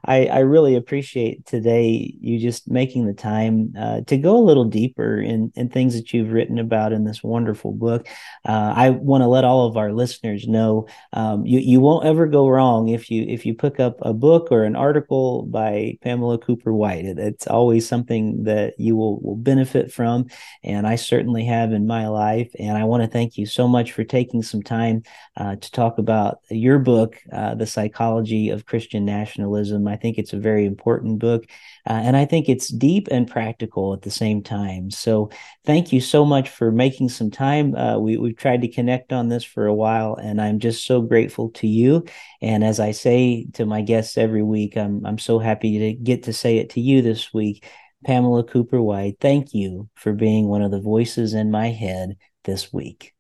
[0.05, 4.65] i i really appreciate today you just making the time uh, to go a little
[4.65, 8.07] deeper in in things that you've written about in this wonderful book.
[8.45, 12.27] Uh, i want to let all of our listeners know um, you you won't ever
[12.27, 16.39] go wrong if you if you pick up a book or an article by pamela
[16.39, 17.05] cooper white.
[17.05, 20.27] It, it's always something that you will will benefit from
[20.63, 22.51] and i certainly have in my life.
[22.59, 25.03] And i want to thank you so much for taking some time
[25.37, 29.89] uh, to talk about your book, uh, The Psychology of Christian Nationalism.
[29.89, 31.45] I think it's a very important book,
[31.89, 34.91] uh, and I think it's deep and practical at the same time.
[34.91, 35.31] So,
[35.65, 37.75] thank you so much for making some time.
[37.75, 41.01] Uh, we, we've tried to connect on this for a while, and I'm just so
[41.01, 42.05] grateful to you.
[42.41, 46.25] And as I say to my guests every week, I'm, I'm so happy to get
[46.25, 47.67] to say it to you this week.
[48.05, 52.73] Pamela Cooper White, thank you for being one of the voices in my head this
[52.73, 53.15] week.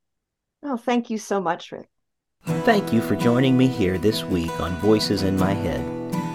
[0.63, 1.92] Oh, thank you so much, Rick.
[2.45, 5.81] Thank you for joining me here this week on Voices in My Head.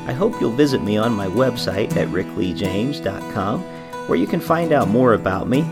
[0.07, 3.61] I hope you'll visit me on my website at rickleejames.com
[4.07, 5.65] where you can find out more about me,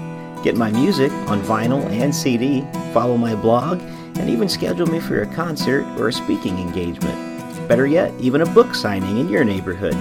[0.44, 3.80] get my music on vinyl and CD, follow my blog,
[4.18, 7.16] and even schedule me for a concert or a speaking engagement.
[7.70, 9.96] Better yet, even a book signing in your neighborhood.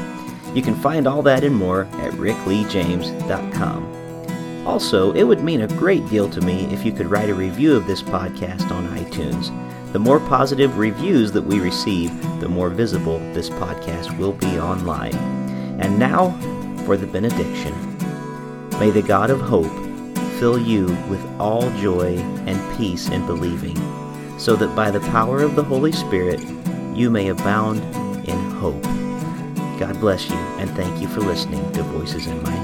[0.52, 4.66] You can find all that and more at rickleejames.com.
[4.66, 7.76] Also, it would mean a great deal to me if you could write a review
[7.76, 9.52] of this podcast on iTunes.
[9.94, 15.14] The more positive reviews that we receive, the more visible this podcast will be online.
[15.80, 16.32] And now
[16.84, 17.72] for the benediction.
[18.80, 19.70] May the God of hope
[20.40, 22.16] fill you with all joy
[22.48, 23.76] and peace in believing,
[24.36, 26.40] so that by the power of the Holy Spirit
[26.92, 27.78] you may abound
[28.28, 28.82] in hope.
[29.78, 32.63] God bless you, and thank you for listening to Voices in My Head.